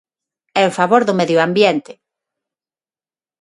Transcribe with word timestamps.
En 0.63 0.69
favor 0.77 1.01
do 1.07 1.17
medio 1.19 1.39
ambiente. 1.47 1.93